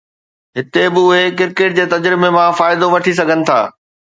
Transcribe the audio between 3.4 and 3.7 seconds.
ٿا.